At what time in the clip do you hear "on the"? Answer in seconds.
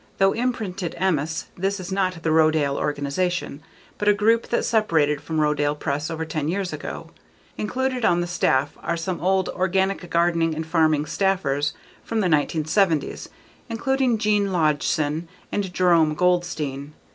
8.03-8.25